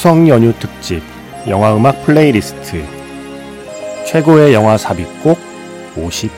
추석 0.00 0.26
연휴 0.28 0.50
특집 0.54 1.02
영화 1.46 1.76
음악 1.76 2.02
플레이리스트 2.06 2.82
최고의 4.06 4.54
영화 4.54 4.78
삽입곡 4.78 5.38
50 5.94 6.30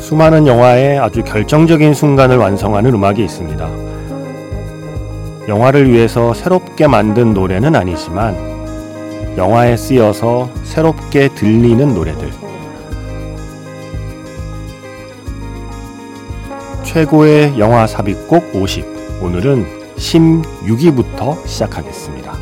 수많은 0.00 0.46
영화의 0.46 0.98
아주 0.98 1.22
결정적인 1.22 1.92
순간을 1.92 2.38
완성하는 2.38 2.94
음악이 2.94 3.22
있습니다. 3.22 3.68
영화를 5.46 5.92
위해서 5.92 6.32
새롭게 6.32 6.86
만든 6.86 7.34
노래는 7.34 7.76
아니지만 7.76 8.55
영화에 9.36 9.76
쓰여서 9.76 10.50
새롭게 10.64 11.28
들리는 11.34 11.94
노래들. 11.94 12.30
최고의 16.84 17.58
영화 17.58 17.86
삽입곡 17.86 18.54
50. 18.54 18.86
오늘은 19.22 19.66
16위부터 19.96 21.46
시작하겠습니다. 21.46 22.32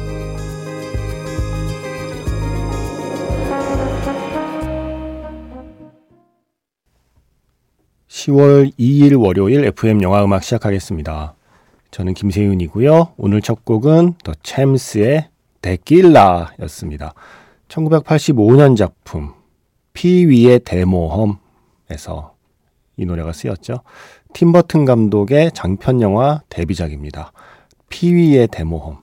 10월 8.09 8.71
2일 8.79 9.21
월요일 9.21 9.65
FM 9.65 10.03
영화 10.03 10.25
음악 10.25 10.45
시작하겠습니다. 10.45 11.35
저는 11.91 12.15
김세윤이고요. 12.15 13.15
오늘 13.17 13.43
첫 13.43 13.65
곡은 13.65 14.15
더 14.23 14.33
챔스의 14.45 15.29
데킬라였습니다. 15.65 17.15
1985년 17.69 18.77
작품 18.77 19.33
피 19.95 20.27
위의 20.27 20.59
대모험에서 20.61 22.35
이 22.97 23.07
노래가 23.07 23.33
쓰였죠. 23.33 23.81
팀버튼 24.35 24.85
감독의 24.85 25.53
장편 25.55 26.03
영화 26.03 26.43
데뷔작입니다. 26.51 27.33
피 27.89 28.13
위의 28.13 28.47
대모험. 28.49 28.99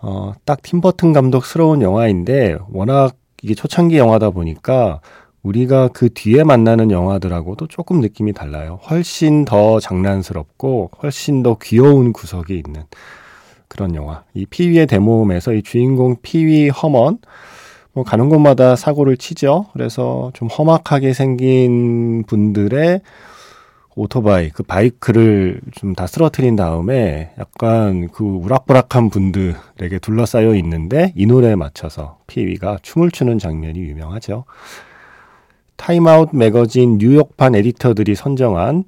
어, 0.00 0.32
딱 0.44 0.62
팀버튼 0.62 1.12
감독스러운 1.12 1.82
영화인데 1.82 2.56
워낙 2.70 3.14
이게 3.42 3.54
초창기 3.54 3.98
영화다 3.98 4.30
보니까 4.30 5.00
우리가 5.42 5.88
그 5.88 6.08
뒤에 6.08 6.44
만나는 6.44 6.90
영화들하고도 6.90 7.66
조금 7.66 8.00
느낌이 8.00 8.32
달라요. 8.32 8.78
훨씬 8.88 9.44
더 9.44 9.80
장난스럽고 9.80 10.92
훨씬 11.02 11.42
더 11.42 11.56
귀여운 11.60 12.12
구석이 12.12 12.56
있는 12.56 12.84
그런 13.72 13.94
영화. 13.94 14.22
이 14.34 14.44
피위의 14.44 14.86
대모험에서 14.86 15.54
이 15.54 15.62
주인공 15.62 16.16
피위 16.20 16.68
허먼 16.68 17.18
뭐 17.94 18.04
가는 18.04 18.28
곳마다 18.28 18.76
사고를 18.76 19.16
치죠. 19.16 19.66
그래서 19.72 20.30
좀 20.34 20.48
험악하게 20.48 21.14
생긴 21.14 22.22
분들의 22.26 23.00
오토바이, 23.94 24.50
그 24.50 24.62
바이크를 24.62 25.60
좀 25.72 25.94
다 25.94 26.06
쓰러트린 26.06 26.54
다음에 26.56 27.32
약간 27.38 28.08
그 28.08 28.24
우락부락한 28.24 29.08
분들에게 29.10 29.98
둘러싸여 30.00 30.54
있는데 30.56 31.12
이 31.16 31.24
노래에 31.26 31.54
맞춰서 31.54 32.18
피위가 32.26 32.78
춤을 32.82 33.10
추는 33.10 33.38
장면이 33.38 33.78
유명하죠. 33.80 34.44
타임아웃 35.76 36.30
매거진 36.34 36.98
뉴욕판 36.98 37.54
에디터들이 37.54 38.14
선정한 38.14 38.84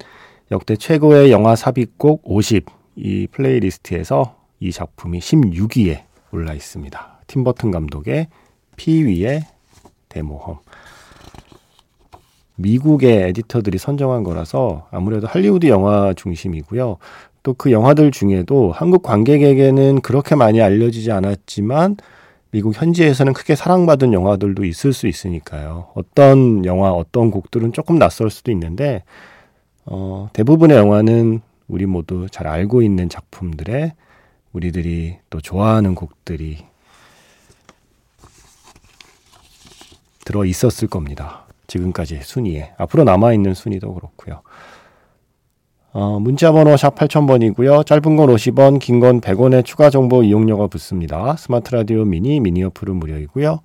역대 0.51 0.75
최고의 0.75 1.31
영화 1.31 1.55
삽입곡 1.55 2.21
50 2.23 2.65
이 2.97 3.27
플레이리스트에서 3.31 4.44
이 4.59 4.71
작품이 4.71 5.19
16위에 5.19 6.03
올라 6.31 6.53
있습니다. 6.53 7.19
팀버튼 7.27 7.71
감독의 7.71 8.27
피위의 8.75 9.45
대모험. 10.09 10.59
미국의 12.57 13.29
에디터들이 13.29 13.77
선정한 13.77 14.23
거라서 14.23 14.87
아무래도 14.91 15.27
할리우드 15.27 15.67
영화 15.67 16.13
중심이고요. 16.13 16.97
또 17.43 17.53
그 17.53 17.71
영화들 17.71 18.11
중에도 18.11 18.71
한국 18.71 19.03
관객에게는 19.03 20.01
그렇게 20.01 20.35
많이 20.35 20.61
알려지지 20.61 21.11
않았지만 21.11 21.97
미국 22.49 22.75
현지에서는 22.75 23.33
크게 23.33 23.55
사랑받은 23.55 24.13
영화들도 24.13 24.65
있을 24.65 24.93
수 24.93 25.07
있으니까요. 25.07 25.89
어떤 25.93 26.65
영화, 26.65 26.91
어떤 26.91 27.29
곡들은 27.29 27.73
조금 27.73 27.99
낯설 27.99 28.29
수도 28.29 28.51
있는데, 28.51 29.03
어, 29.85 30.29
대부분의 30.33 30.77
영화는 30.77 31.41
우리 31.67 31.85
모두 31.85 32.27
잘 32.31 32.47
알고 32.47 32.81
있는 32.81 33.09
작품들의 33.09 33.91
우리들이 34.55 35.17
또 35.29 35.41
좋아하는 35.41 35.95
곡들이 35.95 36.65
들어 40.23 40.45
있었을 40.45 40.87
겁니다. 40.87 41.45
지금까지 41.67 42.21
순위에. 42.23 42.73
앞으로 42.77 43.03
남아있는 43.03 43.53
순위도 43.53 43.93
그렇고요. 43.93 44.41
어, 45.91 46.19
문자번호 46.19 46.75
샵 46.77 46.95
8000번이고요. 46.95 47.85
짧은 47.85 48.15
건 48.15 48.29
50원, 48.29 48.79
긴 48.79 48.99
건 48.99 49.21
100원의 49.21 49.63
추가 49.65 49.89
정보 49.89 50.23
이용료가 50.23 50.67
붙습니다. 50.67 51.35
스마트 51.37 51.73
라디오 51.75 52.05
미니, 52.05 52.39
미니 52.39 52.63
어플은 52.63 52.95
무료이고요. 52.95 53.59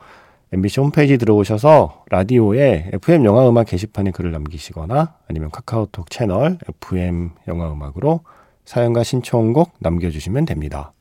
MBC 0.53 0.81
홈페이지 0.81 1.17
들어오셔서 1.17 2.05
라디오에 2.11 2.91
FM 2.95 3.25
영화음악 3.25 3.67
게시판에 3.69 4.11
글을 4.11 4.33
남기시거나 4.33 5.15
아니면 5.29 5.51
카카오톡 5.51 6.11
채널 6.11 6.59
FM 6.83 7.31
영화음악으로 7.47 8.21
사연과 8.65 9.03
신청곡 9.03 9.75
남겨주시면 9.79 10.45
됩니다. 10.45 10.93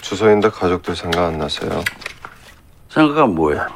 추석인데 0.00 0.50
가족들 0.50 0.96
생각 0.96 1.26
안 1.26 1.38
나세요? 1.38 1.82
생각은 2.88 3.34
뭐야? 3.34 3.68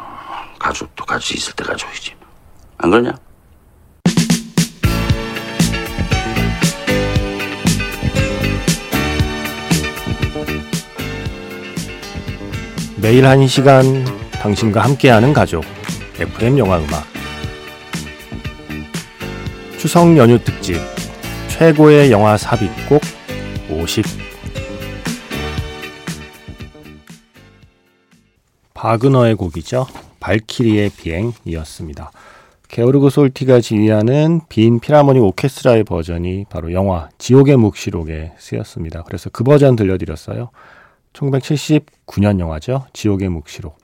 가족도 0.58 1.04
같이 1.04 1.34
있을 1.36 1.54
때 1.54 1.64
가족이지. 1.64 2.14
안 2.78 2.90
그러냐? 2.90 3.12
매일 12.96 13.26
한 13.26 13.46
시간 13.46 13.84
당신과 14.32 14.80
함께하는 14.82 15.32
가족 15.32 15.64
FM 16.18 16.58
영화 16.58 16.78
음악 16.78 17.04
추석 19.78 20.16
연휴 20.16 20.42
특집 20.42 20.76
최고의 21.58 22.12
영화 22.12 22.36
삽입곡 22.36 23.00
50 23.70 24.04
바그너의 28.74 29.36
곡이죠. 29.36 29.86
발키리의 30.20 30.90
비행이었습니다. 30.90 32.10
게오르그 32.68 33.08
솔티가 33.08 33.60
지휘하는 33.60 34.42
빈 34.50 34.80
피라모니 34.80 35.18
오케스트라의 35.18 35.84
버전이 35.84 36.44
바로 36.50 36.74
영화 36.74 37.08
지옥의 37.16 37.56
묵시록에 37.56 38.32
쓰였습니다. 38.36 39.02
그래서 39.04 39.30
그 39.30 39.42
버전 39.42 39.76
들려드렸어요. 39.76 40.50
1979년 41.14 42.38
영화죠. 42.38 42.84
지옥의 42.92 43.30
묵시록. 43.30 43.78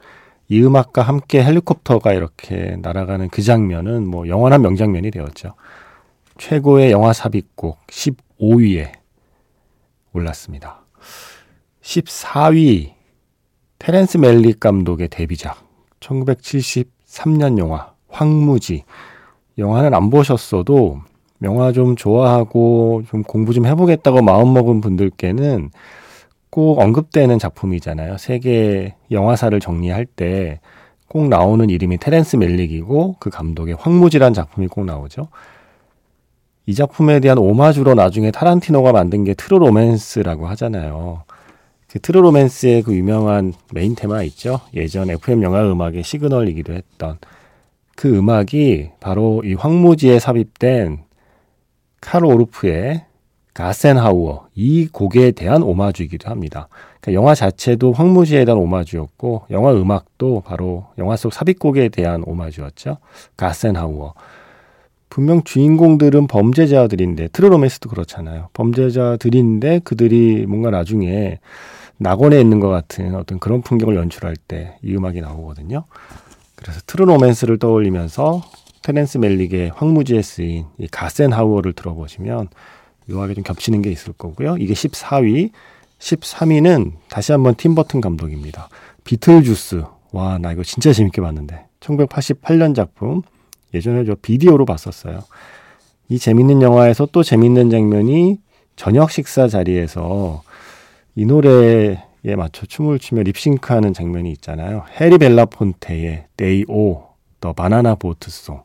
이 0.49 0.63
음악과 0.63 1.01
함께 1.01 1.43
헬리콥터가 1.43 2.13
이렇게 2.13 2.77
날아가는 2.83 3.31
그 3.31 3.41
장면은 3.41 4.07
뭐 4.07 4.29
영원한 4.29 4.61
명장면이 4.61 5.11
되었죠. 5.11 5.55
최고의 6.39 6.91
영화 6.91 7.13
삽입곡 7.13 7.87
15위에 7.87 8.93
올랐습니다. 10.13 10.85
14위 11.83 12.93
테렌스 13.79 14.19
멜릭 14.19 14.61
감독의 14.61 15.09
데뷔작 15.09 15.59
1973년 16.01 17.59
영화 17.59 17.93
황무지 18.09 18.85
영화는 19.59 19.95
안 19.95 20.11
보셨어도 20.11 21.01
영화 21.43 21.73
좀 21.73 21.97
좋아하고 21.97 23.03
좀 23.09 23.23
공부 23.23 23.53
좀 23.53 23.67
해보겠다고 23.67 24.23
마음먹은 24.23 24.81
분들께는 24.81 25.71
꼭 26.51 26.79
언급되는 26.79 27.39
작품이잖아요. 27.39 28.19
세계 28.19 28.95
영화사를 29.11 29.59
정리할 29.61 30.07
때 30.07 30.61
꼭 31.13 31.29
나오는 31.29 31.69
이름이 31.69 31.99
테렌스 31.99 32.37
멜릭이고 32.37 33.17
그 33.19 33.29
감독의 33.29 33.77
황무지란 33.79 34.33
작품이 34.33 34.69
꼭 34.69 34.87
나오죠. 34.87 35.29
이 36.73 36.75
작품에 36.75 37.21
대한 37.21 37.37
오마주로 37.37 37.93
나중에 37.93 38.31
타란티노가 38.31 38.93
만든 38.93 39.25
게 39.25 39.35
트루 39.35 39.59
로맨스라고 39.59 40.47
하잖아요. 40.47 41.25
그 41.87 42.01
트루 42.01 42.23
로맨스의 42.23 42.81
그 42.85 42.95
유명한 42.97 43.53
메인 43.75 43.95
테마 43.95 44.23
있죠. 44.23 44.63
예전 44.73 45.11
FM 45.11 45.43
영화 45.43 45.61
음악의 45.71 46.03
시그널이기도 46.03 46.73
했던 46.73 47.19
그 47.95 48.17
음악이 48.17 48.89
바로 49.01 49.43
이 49.45 49.53
황무지에 49.53 50.19
삽입된 50.19 51.01
칼 52.01 52.27
오르프의 52.27 53.05
가센하우어 53.53 54.47
이 54.55 54.89
곡에 54.91 55.33
대한 55.33 55.63
오마주이기도 55.63 56.31
합니다. 56.31 56.69
그러니까 57.03 57.21
영화 57.21 57.35
자체도 57.35 57.93
황무지에 57.93 58.47
대한 58.47 58.59
오마주였고 58.59 59.49
영화 59.51 59.75
음악도 59.75 60.41
바로 60.41 60.87
영화 60.97 61.17
속 61.17 61.35
삽입곡에 61.35 61.91
대한 61.91 62.23
오마주였죠. 62.25 62.97
가센하우어. 63.37 64.15
분명 65.13 65.43
주인공들은 65.45 66.27
범죄자들인데 66.27 67.29
트루 67.29 67.48
로맨스도 67.48 67.91
그렇잖아요. 67.91 68.49
범죄자들인데 68.55 69.81
그들이 69.85 70.47
뭔가 70.47 70.71
나중에 70.71 71.39
낙원에 71.99 72.41
있는 72.41 72.61
것 72.61 72.71
같은 72.71 73.15
어떤 73.15 73.39
그런 73.39 73.61
풍경을 73.61 73.95
연출할 73.95 74.37
때 74.37 74.75
이 74.83 74.97
음악이 74.97 75.21
나오거든요. 75.21 75.85
그래서 76.57 76.81
트루 76.87 77.05
로맨스를 77.05 77.59
떠올리면서 77.59 78.43
테렌스 78.83 79.19
맬릭의 79.19 79.73
황무지에 79.75 80.23
쓰인 80.23 80.65
이 80.79 80.89
가센하우어를 80.89 81.75
들어보시면 81.75 82.49
묘하게 83.07 83.35
좀 83.35 83.45
겹치는 83.45 83.83
게 83.83 83.91
있을 83.91 84.15
거고요. 84.15 84.57
이게 84.57 84.73
14위, 84.73 85.51
13위는 85.99 86.93
다시 87.11 87.33
한번 87.33 87.55
팀 87.57 87.75
버튼 87.75 88.01
감독입니다. 88.01 88.71
비틀주스. 89.05 89.83
와, 90.13 90.39
나 90.39 90.53
이거 90.53 90.63
진짜 90.63 90.91
재밌게 90.91 91.21
봤는데. 91.21 91.67
1988년 91.81 92.75
작품. 92.75 93.21
예전에 93.75 94.05
저 94.05 94.15
비디오로 94.15 94.65
봤었어요. 94.65 95.21
이 96.09 96.19
재밌는 96.19 96.63
영화에서 96.63 97.07
또 97.07 97.23
재밌는 97.23 97.71
장면이 97.71 98.39
저녁 98.77 99.11
식사 99.11 99.49
자리에서 99.49 100.43
이 101.15 101.25
노래에 101.25 101.99
맞춰 102.37 102.67
춤을 102.67 102.99
추며 102.99 103.23
립싱크하는 103.23 103.93
장면이 103.95 104.31
있잖아요. 104.33 104.85
해리 105.01 105.19
벨라폰테의 105.19 106.27
Day 106.37 106.65
O, 106.69 107.05
더 107.41 107.53
바나나 107.53 107.95
보트 107.95 108.31
송. 108.31 108.63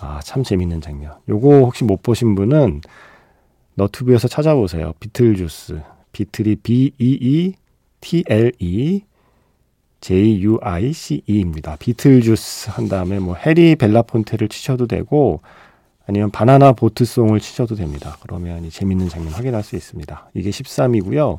아, 0.00 0.20
참 0.22 0.42
재밌는 0.42 0.80
장면. 0.80 1.14
요거 1.28 1.60
혹시 1.60 1.84
못 1.84 2.02
보신 2.02 2.34
분은 2.34 2.82
너튜브에서 3.74 4.28
찾아보세요. 4.28 4.92
비틀주스. 5.00 5.80
비틀이 6.12 6.56
B-E-E-T-L-E 6.56 7.54
J-U-I-C-E입니다. 10.00 11.76
비틀주스 11.76 12.70
한 12.70 12.88
다음에 12.88 13.18
뭐 13.18 13.34
해리 13.34 13.76
벨라폰테를 13.76 14.48
치셔도 14.48 14.86
되고 14.86 15.40
아니면 16.06 16.30
바나나 16.30 16.72
보트송을 16.72 17.38
치셔도 17.38 17.74
됩니다. 17.74 18.16
그러면 18.20 18.64
이 18.64 18.70
재밌는 18.70 19.10
장면 19.10 19.32
확인할 19.32 19.62
수 19.62 19.76
있습니다. 19.76 20.30
이게 20.32 20.48
13위고요. 20.48 21.38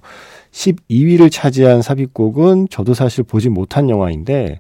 12위를 0.51 1.31
차지한 1.31 1.81
삽입곡은 1.81 2.67
저도 2.69 2.93
사실 2.93 3.23
보지 3.23 3.49
못한 3.49 3.89
영화인데 3.89 4.59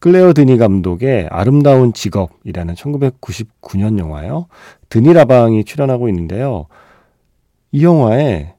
클레어 0.00 0.34
드니 0.34 0.58
감독의 0.58 1.28
아름다운 1.30 1.92
직업이라는 1.92 2.74
1999년 2.74 3.98
영화요. 3.98 4.46
드니 4.90 5.12
라방이 5.12 5.64
출연하고 5.64 6.08
있는데요. 6.08 6.66
이 7.72 7.84
영화에 7.84 8.54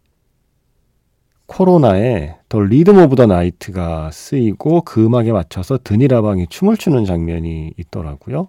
코로나에 1.52 2.38
The 2.48 2.62
Rhythm 2.62 2.98
of 2.98 3.18
the 3.18 3.26
Night가 3.26 4.10
쓰이고 4.12 4.82
그 4.82 5.06
음악에 5.06 5.34
맞춰서 5.34 5.78
드니 5.84 6.08
라방이 6.08 6.48
춤을 6.48 6.78
추는 6.78 7.04
장면이 7.04 7.74
있더라고요. 7.76 8.48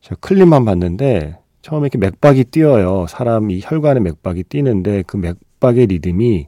제가 0.00 0.16
클립만 0.20 0.64
봤는데 0.64 1.38
처음에 1.62 1.86
이렇게 1.86 1.98
맥박이 1.98 2.44
뛰어요. 2.44 3.06
사람이 3.08 3.62
혈관에 3.64 3.98
맥박이 3.98 4.44
뛰는데 4.44 5.02
그 5.08 5.16
맥박의 5.16 5.86
리듬이 5.86 6.46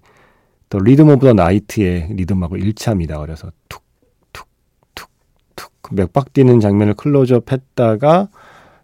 The 0.69 0.79
Rhythm 0.79 1.09
of 1.09 1.27
the 1.27 1.33
Night의 1.33 2.11
리듬하고 2.11 2.57
일치합니다. 2.59 3.19
그래서 3.19 3.51
툭그 4.95 5.95
맥박 5.95 6.33
뛰는 6.33 6.61
장면을 6.61 6.95
클로즈업 6.95 7.51
했다가 7.51 8.29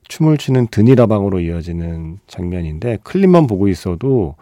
춤을 0.09 0.37
추는 0.37 0.67
드니 0.67 0.91
라방으로 0.91 1.39
이어지는 1.39 2.19
장면인데 2.27 2.99
클립만 3.05 3.47
보고 3.47 3.69
있어도 3.69 4.35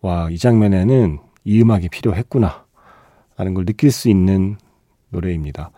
와, 0.00 0.28
이 0.30 0.38
장면에는 0.38 1.25
이 1.46 1.62
음악이 1.62 1.88
필요했구나. 1.88 2.66
라는 3.36 3.54
걸 3.54 3.64
느낄 3.64 3.92
수 3.92 4.10
있는 4.10 4.56
노래입니다. 5.10 5.70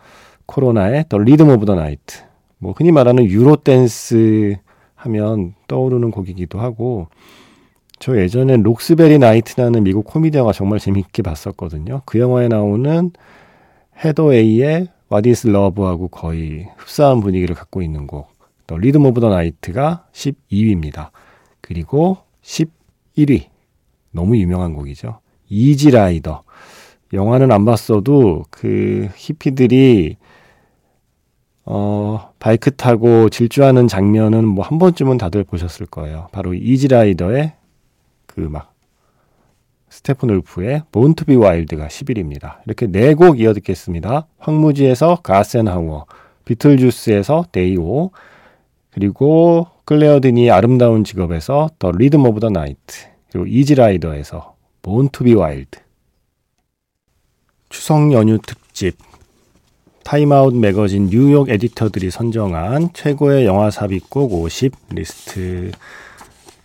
코로나의 0.47 1.05
The 1.09 1.21
Rhythm 1.21 1.51
of 1.51 1.67
the 1.67 1.79
Night. 1.79 2.23
뭐 2.59 2.73
흔히 2.77 2.91
말하는 2.91 3.27
유로 3.27 3.57
댄스 3.57 4.57
하면 4.95 5.55
떠오르는 5.69 6.11
곡이기도 6.11 6.59
하고 6.59 7.09
저 8.01 8.17
예전에 8.17 8.57
록스베리 8.57 9.19
나이트라는 9.19 9.85
미국 9.85 10.07
코미디 10.07 10.39
영화 10.39 10.53
정말 10.53 10.79
재밌게 10.79 11.23
봤었거든요. 11.23 12.03
그 12.07 12.19
영화에 12.19 12.49
나오는 12.49 13.11
헤더웨이의 14.03 14.89
What 15.13 15.29
is 15.29 15.49
Love하고 15.49 16.09
거의 16.09 16.69
흡사한 16.79 17.21
분위기를 17.21 17.55
갖고 17.55 17.83
있는 17.83 18.07
곡. 18.07 18.29
The 18.67 18.79
Rhythm 18.79 19.05
of 19.05 19.21
the 19.21 19.29
Night가 19.29 20.07
12위입니다. 20.13 21.11
그리고 21.61 22.19
11위. 22.43 23.47
너무 24.13 24.37
유명한 24.39 24.73
곡이죠. 24.73 25.21
이지 25.49 25.91
라이더. 25.91 26.43
영화는 27.13 27.53
안 27.53 27.65
봤어도 27.65 28.45
그 28.51 29.09
히피들이 29.17 30.17
어, 31.65 32.33
바이크 32.39 32.71
타고 32.77 33.29
질주하는 33.29 33.89
장면은 33.89 34.47
뭐 34.47 34.65
한 34.65 34.79
번쯤은 34.79 35.19
다들 35.19 35.45
보셨을 35.45 35.87
거예요. 35.87 36.29
바로 36.33 36.55
이지 36.55 36.89
라이더의 36.89 37.53
그 38.27 38.41
막 38.41 38.75
스테픈 39.91 40.31
울프의 40.31 40.83
be 41.27 41.37
Wild가 41.37 41.89
11위입니다. 41.89 42.59
이렇게 42.67 42.87
네 42.87 43.15
곡 43.15 43.41
이어 43.41 43.55
듣겠습니다. 43.55 44.27
황무지에서 44.39 45.17
가센하우어, 45.23 46.05
비틀주스에서 46.45 47.47
Day-O, 47.53 48.11
그리고 48.91 49.67
클레어 49.87 50.26
드니 50.26 50.51
아름다운 50.51 51.05
직업에서 51.05 51.71
The 51.79 51.91
Rhythm 51.91 52.27
of 52.27 52.39
the 52.41 52.51
Night, 52.51 53.07
그리고 53.33 53.47
이지라이더에서 53.47 54.55
Be 54.83 55.35
Wild. 55.35 55.81
추석 57.69 58.13
연휴 58.13 58.39
특집 58.39 58.97
타임아웃 60.05 60.55
매거진 60.55 61.09
뉴욕 61.09 61.51
에디터들이 61.51 62.11
선정한 62.11 62.91
최고의 62.95 63.45
영화 63.45 63.71
삽입곡 63.71 64.33
50 64.33 64.73
리스트 64.91 65.71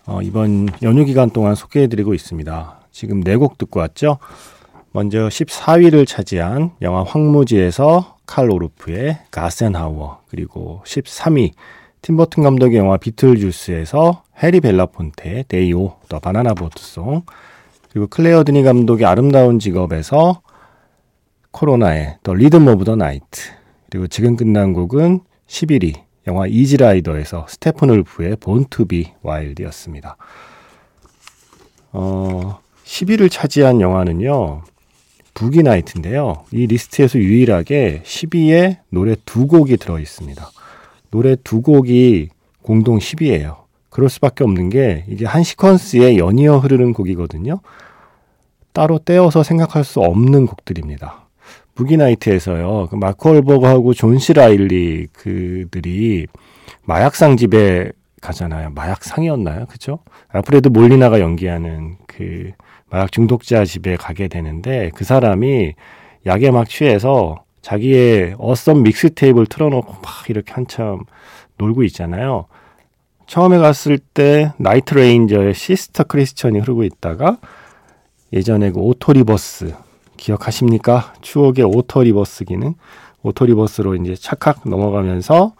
어, 0.06 0.22
이번 0.22 0.70
연휴 0.82 1.04
기간 1.04 1.30
동안 1.30 1.56
소개해드리고 1.56 2.14
있습니다. 2.14 2.80
지금 2.92 3.22
네 3.22 3.36
곡 3.36 3.58
듣고 3.58 3.80
왔죠. 3.82 4.18
먼저 4.92 5.28
14위를 5.28 6.08
차지한 6.08 6.72
영화 6.82 7.04
황무지에서 7.04 8.18
칼 8.26 8.50
오르프의 8.50 9.20
가센하우어 9.32 10.22
그리고 10.30 10.82
13위 10.86 11.52
팀버튼 12.02 12.44
감독의 12.44 12.78
영화 12.78 12.98
비틀주스에서 12.98 14.24
해리 14.42 14.60
벨라폰테의 14.62 15.46
Day-O 15.48 15.96
The 16.10 16.20
Banana 16.20 16.54
Boat 16.54 16.89
Song 16.89 17.24
그리고 17.94 18.08
클레어 18.08 18.44
드니 18.44 18.64
감독의 18.64 19.06
아름다운 19.06 19.60
직업에서 19.60 20.42
코로나의 21.52 22.18
The 22.24 22.34
Rhythm 22.34 22.68
of 22.68 22.86
the 22.86 22.96
Night 22.96 23.52
그리고 23.92 24.08
지금 24.08 24.36
끝난 24.36 24.74
곡은 24.74 25.20
11위 25.48 26.02
영화 26.26 26.48
이지라이더에서 26.48 27.46
스테픈 27.48 27.92
울프의 27.92 28.38
Born 28.38 28.76
to 28.76 28.95
Be 28.95 29.14
Wild였습니다. 29.22 30.18
어, 31.92 32.60
10위를 32.84 33.30
차지한 33.30 33.80
영화는요. 33.80 34.64
부기나이트인데요. 35.36 36.46
이 36.52 36.66
리스트에서 36.66 37.20
유일하게 37.20 38.02
10위에 38.04 38.78
노래 38.90 39.16
두 39.26 39.46
곡이 39.46 39.78
들어 39.78 40.00
있습니다. 40.00 40.50
노래 41.12 41.36
두 41.44 41.62
곡이 41.62 42.30
공동 42.64 42.98
10위예요. 42.98 43.63
그럴 43.94 44.10
수밖에 44.10 44.44
없는 44.44 44.70
게 44.70 45.06
이게 45.08 45.26
한 45.26 45.44
시퀀스에 45.44 46.18
연이어 46.18 46.58
흐르는 46.58 46.94
곡이거든요. 46.94 47.60
따로 48.74 48.98
떼어서 48.98 49.44
생각할 49.44 49.84
수 49.84 50.00
없는 50.00 50.48
곡들입니다. 50.48 51.28
부기나이트에서요. 51.76 52.88
그 52.90 52.96
마크 52.96 53.30
월버그하고 53.30 53.94
존 53.94 54.18
시 54.18 54.34
라일리 54.34 55.08
그들이 55.14 56.26
마약상 56.86 57.38
집에 57.38 57.92
가잖아요. 58.20 58.72
마약상이었나요? 58.72 59.68
그죠? 59.68 60.00
알프레드 60.30 60.70
몰리나가 60.70 61.20
연기하는 61.20 61.98
그 62.08 62.52
마약 62.90 63.12
중독자 63.12 63.64
집에 63.64 63.96
가게 63.96 64.28
되는데 64.28 64.90
그 64.96 65.04
사람이 65.04 65.74
약에 66.26 66.50
막 66.50 66.68
취해서 66.68 67.44
자기의 67.62 68.36
awesome 68.40 68.82
mixtape를 68.82 69.46
틀어놓고 69.46 69.94
막 70.02 70.30
이렇게 70.30 70.52
한참 70.52 71.02
놀고 71.58 71.84
있잖아요. 71.84 72.48
처음에 73.34 73.58
갔을 73.58 73.98
때 73.98 74.54
Night 74.58 74.94
Ranger의 74.94 75.56
Sister 75.56 76.04
Christian이 76.04 76.60
흐르고 76.60 76.84
있다가 76.84 77.40
예전에 78.32 78.70
그 78.70 78.80
auto 78.80 79.14
reverse 79.14 79.74
기억하십니까? 80.18 81.16
추억의 81.22 81.66
auto 81.66 81.95
reverse 81.95 82.46
기능 82.46 82.76
auto 83.24 83.46
reverse로 83.46 83.96
이제 83.96 84.14
찰칵 84.14 84.70
넘어가면서 84.70 85.54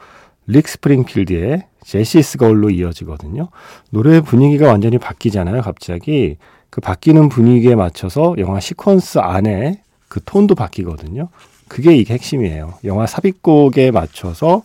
릭 0.46 0.68
스프링필드의 0.68 1.64
Jessie's 1.84 2.38
Girl로 2.38 2.70
이어지거든요. 2.70 3.50
노래 3.90 4.22
분위기가 4.22 4.68
완전히 4.68 5.00
바뀌잖아요, 5.00 5.64
갑자기. 5.64 6.38
그 6.70 6.80
바뀌는 6.80 7.28
분위기에 7.28 7.74
맞춰서 7.74 8.36
영화 8.38 8.60
시퀀스 8.60 9.20
안에 9.20 9.82
그 10.10 10.20
톤도 10.24 10.54
바뀌거든요. 10.54 11.30
그게 11.68 11.96
이게 11.96 12.14
핵심이에요. 12.14 12.76
영화 12.84 13.08
삽입곡에 13.08 13.90
맞춰서 13.90 14.62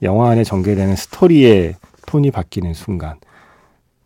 영화 0.00 0.30
안에 0.30 0.42
전개되는 0.42 0.96
스토리의 0.96 1.74
톤이 2.06 2.30
바뀌는 2.30 2.74
순간. 2.74 3.16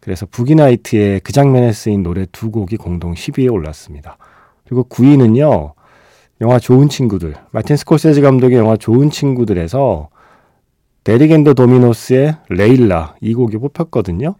그래서 0.01 0.27
부기나이트의 0.27 1.21
그 1.21 1.33
장면에 1.33 1.73
쓰인 1.73 2.03
노래 2.03 2.27
두 2.33 2.51
곡이 2.51 2.77
공동 2.77 3.15
10위에 3.15 3.53
올랐습니다. 3.53 4.17
그리고 4.65 4.85
9위는요. 4.89 5.73
영화 6.41 6.59
좋은 6.59 6.89
친구들. 6.89 7.35
마틴 7.51 7.77
스콜세지 7.77 8.23
감독의 8.23 8.57
영화 8.57 8.77
좋은 8.77 9.11
친구들에서 9.11 10.09
Derek 11.05 11.36
and 11.36 11.55
the 11.55 11.75
Dominos의 11.75 12.37
Layla 12.49 13.17
이 13.21 13.35
곡이 13.35 13.59
뽑혔거든요. 13.59 14.37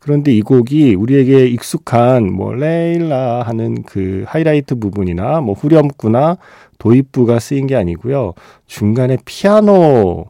그런데 0.00 0.32
이 0.32 0.42
곡이 0.42 0.94
우리에게 0.94 1.46
익숙한 1.48 2.32
뭐 2.32 2.54
Layla 2.54 3.42
하는 3.42 3.82
그 3.82 4.24
하이라이트 4.26 4.76
부분이나 4.76 5.40
뭐 5.40 5.54
후렴구나 5.54 6.38
도입부가 6.78 7.38
쓰인 7.40 7.66
게 7.66 7.76
아니고요. 7.76 8.34
중간에 8.66 9.18
피아노 9.24 10.26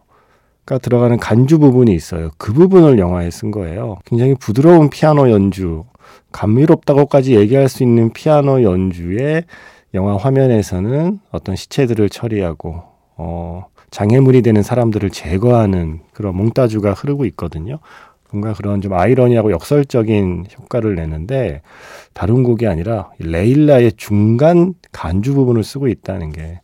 가 0.68 0.76
들어가는 0.76 1.16
간주 1.16 1.60
부분이 1.60 1.94
있어요. 1.94 2.28
그 2.36 2.52
부분을 2.52 2.98
영화에 2.98 3.30
쓴 3.30 3.50
거예요. 3.50 3.96
굉장히 4.04 4.34
부드러운 4.34 4.90
피아노 4.90 5.30
연주, 5.30 5.84
감미롭다고까지 6.30 7.36
얘기할 7.36 7.70
수 7.70 7.82
있는 7.82 8.12
피아노 8.12 8.62
연주에 8.62 9.44
영화 9.94 10.18
화면에서는 10.18 11.20
어떤 11.30 11.56
시체들을 11.56 12.10
처리하고 12.10 12.82
어 13.16 13.64
장애물이 13.90 14.42
되는 14.42 14.62
사람들을 14.62 15.08
제거하는 15.08 16.00
그런 16.12 16.36
몽따주가 16.36 16.92
흐르고 16.92 17.24
있거든요. 17.24 17.78
뭔가 18.30 18.52
그런 18.52 18.82
좀 18.82 18.92
아이러니하고 18.92 19.50
역설적인 19.50 20.48
효과를 20.58 20.96
내는데 20.96 21.62
다른 22.12 22.42
곡이 22.42 22.66
아니라 22.66 23.08
레일라의 23.18 23.92
중간 23.96 24.74
간주 24.92 25.32
부분을 25.32 25.64
쓰고 25.64 25.88
있다는 25.88 26.30
게 26.30 26.60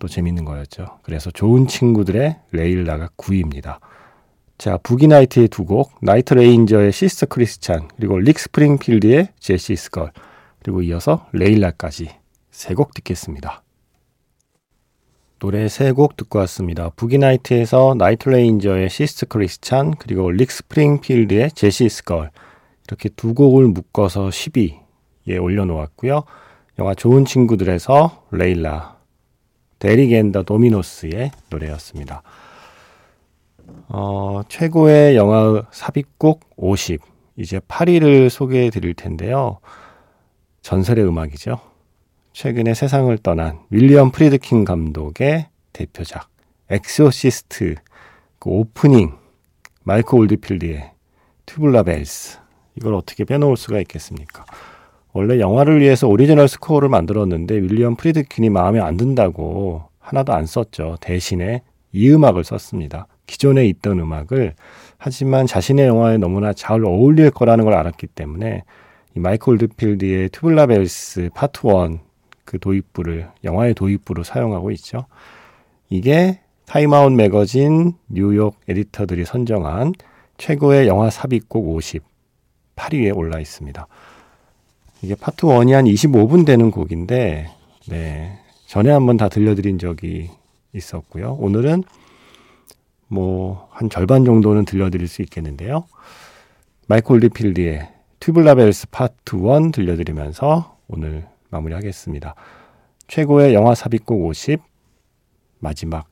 또 0.00 0.08
재밌는 0.08 0.44
거였죠. 0.44 0.98
그래서 1.02 1.30
좋은 1.30 1.68
친구들의 1.68 2.36
레일라가 2.50 3.10
9위입니다. 3.16 3.78
자, 4.58 4.76
부기나이트의 4.82 5.48
두 5.48 5.64
곡, 5.64 5.92
Night 6.02 6.34
Ranger의 6.34 6.90
Sister 6.92 7.26
Christian, 7.26 7.88
그리고 7.96 8.18
릭 8.18 8.38
스프링필드의 8.40 9.28
Jessie's 9.38 9.76
Girl, 9.76 10.10
그리고 10.62 10.82
이어서 10.82 11.26
Layla까지 11.32 12.10
세 12.50 12.74
곡 12.74 12.92
듣겠습니다. 12.94 13.62
노래 15.38 15.68
세 15.68 15.92
곡 15.94 16.16
듣고 16.16 16.38
왔습니다. 16.40 16.90
부기나이트에서 16.90 17.94
Night 17.96 18.28
Ranger의 18.28 18.90
Sister 18.90 19.26
Christian 19.26 19.92
그리고 19.98 20.30
릭 20.30 20.50
스프링필드의 20.50 21.52
Jessie's 21.52 21.88
Girl 21.88 22.30
이렇게 22.86 23.08
두 23.08 23.32
곡을 23.32 23.66
묶어서 23.68 24.28
10위에 24.28 25.40
올려놓았고요. 25.40 26.24
영화 26.78 26.94
좋은 26.94 27.24
친구들에서 27.24 28.26
Layla 28.30 28.99
Derek 29.80 30.12
and 30.12 30.44
the 30.44 30.66
Dominos의 30.66 31.32
노래였습니다. 31.48 32.22
어, 33.88 34.42
최고의 34.48 35.16
영화 35.16 35.64
삽입곡 35.72 36.50
50 36.56 37.00
이제 37.36 37.58
8위를 37.58 38.28
소개해 38.28 38.70
드릴 38.70 38.94
텐데요. 38.94 39.58
전설의 40.60 41.04
음악이죠. 41.06 41.58
최근에 42.32 42.74
세상을 42.74 43.16
떠난 43.18 43.58
윌리엄 43.70 44.12
프리드킨 44.12 44.64
감독의 44.64 45.48
대표작 45.72 46.28
엑소시스트 46.68 47.76
그 48.38 48.50
오프닝 48.50 49.16
마이크 49.82 50.14
올드필드의 50.14 50.92
Tubular 51.46 51.84
Bells 51.84 52.38
이걸 52.76 52.94
어떻게 52.94 53.24
빼놓을 53.24 53.56
수가 53.56 53.80
있겠습니까? 53.80 54.44
원래 55.12 55.40
영화를 55.40 55.80
위해서 55.80 56.06
오리지널 56.06 56.48
스코어를 56.48 56.88
만들었는데 56.88 57.56
윌리엄 57.56 57.96
프리드킨이 57.96 58.50
마음에 58.50 58.80
안 58.80 58.96
든다고 58.96 59.84
하나도 59.98 60.32
안 60.32 60.46
썼죠. 60.46 60.96
대신에 61.00 61.62
이 61.92 62.10
음악을 62.10 62.44
썼습니다. 62.44 63.06
기존에 63.26 63.66
있던 63.66 63.98
음악을 64.00 64.54
하지만 64.98 65.46
자신의 65.46 65.86
영화에 65.86 66.18
너무나 66.18 66.52
잘 66.52 66.84
어울릴 66.84 67.30
거라는 67.30 67.64
걸 67.64 67.74
알았기 67.74 68.08
때문에 68.08 68.62
이 69.16 69.20
마이크 69.20 69.50
올드필드의 69.50 70.28
Tubular 70.30 70.66
Bells 70.66 71.30
파트 71.34 71.66
1 71.66 71.98
그 72.44 72.58
도입부를 72.58 73.28
영화의 73.44 73.74
도입부로 73.74 74.24
사용하고 74.24 74.72
있죠. 74.72 75.06
이게 75.88 76.40
Time 76.66 76.92
Out 76.92 77.12
매거진 77.12 77.92
뉴욕 78.08 78.56
에디터들이 78.68 79.24
선정한 79.24 79.92
최고의 80.36 80.88
영화 80.88 81.10
삽입곡 81.10 81.68
50 81.68 82.02
8위에 82.76 83.16
올라 83.16 83.38
있습니다. 83.38 83.86
이게 85.02 85.14
파트 85.14 85.46
1이 85.46 85.72
한 85.72 85.84
25분 85.86 86.44
되는 86.44 86.70
곡인데 86.70 87.50
네. 87.88 88.38
전에 88.66 88.90
한번 88.90 89.16
다 89.16 89.28
들려드린 89.28 89.78
적이 89.78 90.30
있었고요. 90.72 91.36
오늘은 91.40 91.84
뭐 93.08 93.70
한 93.80 93.88
절반 93.88 94.26
정도는 94.26 94.66
들려드릴 94.66 95.08
수 95.08 95.22
있겠는데요. 95.22 95.86
마이크 96.86 97.16
올드필드의 97.16 97.88
Tubular 98.20 98.60
Bells 98.60 98.88
파트 98.90 99.36
1 99.36 99.72
들려드리면서 99.72 100.76
오늘 100.86 101.26
마무리하겠습니다. 101.48 102.34
최고의 103.08 103.54
영화 103.54 103.74
삽입곡 103.74 104.26
50 104.26 104.60
마지막 105.60 106.08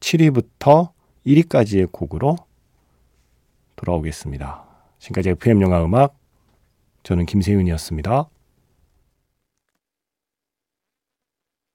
7위부터 0.00 0.90
1위까지의 1.24 1.92
곡으로 1.92 2.36
돌아오겠습니다. 3.76 4.64
지금까지 4.98 5.30
FM 5.30 5.62
영화 5.62 5.84
음악 5.84 6.16
저는 7.02 7.26
김세윤이었습니다. 7.26 8.28